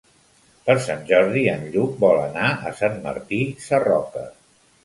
Per 0.69 0.75
Sant 0.85 1.03
Jordi 1.11 1.43
en 1.51 1.67
Lluc 1.75 2.01
vol 2.05 2.23
anar 2.23 2.49
a 2.71 2.75
Sant 2.83 2.99
Martí 3.07 3.43
Sarroca. 3.67 4.29